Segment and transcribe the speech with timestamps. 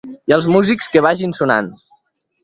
[0.29, 1.69] I els músics que vagin sonant.